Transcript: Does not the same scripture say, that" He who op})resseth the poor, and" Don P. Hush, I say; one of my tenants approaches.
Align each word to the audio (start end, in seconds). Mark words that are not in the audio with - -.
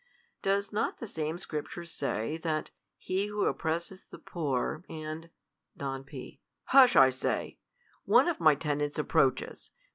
Does 0.41 0.73
not 0.73 0.97
the 0.97 1.05
same 1.05 1.37
scripture 1.37 1.85
say, 1.85 2.35
that" 2.37 2.71
He 3.07 3.27
who 3.27 3.43
op})resseth 3.53 4.09
the 4.09 4.17
poor, 4.17 4.83
and" 4.89 5.29
Don 5.77 6.03
P. 6.05 6.41
Hush, 6.63 6.95
I 6.95 7.11
say; 7.11 7.59
one 8.05 8.27
of 8.27 8.39
my 8.39 8.55
tenants 8.55 8.97
approaches. 8.97 9.69